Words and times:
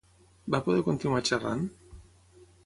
Va 0.55 0.59
poder 0.67 0.85
continuar 0.87 1.21
xerrant? 1.31 1.63